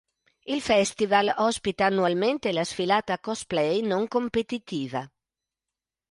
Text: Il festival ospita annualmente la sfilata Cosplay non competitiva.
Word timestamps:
Il 0.47 0.63
festival 0.63 1.31
ospita 1.37 1.85
annualmente 1.85 2.51
la 2.51 2.63
sfilata 2.63 3.19
Cosplay 3.19 3.81
non 3.85 4.07
competitiva. 4.07 5.07